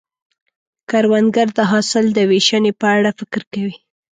کروندګر 0.89 1.47
د 1.57 1.59
حاصل 1.71 2.05
د 2.13 2.19
ویشنې 2.31 2.71
په 2.79 2.87
اړه 2.97 3.09
فکر 3.19 3.41
کوي 3.53 3.75